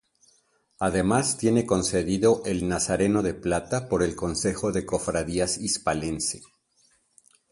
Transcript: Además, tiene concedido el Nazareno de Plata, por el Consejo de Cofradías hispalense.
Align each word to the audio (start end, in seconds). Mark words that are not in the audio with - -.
Además, 0.79 1.37
tiene 1.37 1.67
concedido 1.67 2.41
el 2.45 2.67
Nazareno 2.67 3.21
de 3.21 3.35
Plata, 3.35 3.87
por 3.87 4.01
el 4.01 4.15
Consejo 4.15 4.71
de 4.71 4.83
Cofradías 4.83 5.59
hispalense. 5.59 6.41